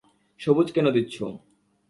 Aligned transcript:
সবুজ 0.39 0.67
কেন 0.71 0.85
দিচ্ছো? 0.91 1.25